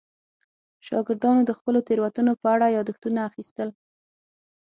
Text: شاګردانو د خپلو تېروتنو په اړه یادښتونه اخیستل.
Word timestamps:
شاګردانو 0.87 1.41
د 1.45 1.51
خپلو 1.57 1.79
تېروتنو 1.87 2.33
په 2.41 2.47
اړه 2.55 2.67
یادښتونه 2.77 3.19
اخیستل. 3.29 3.69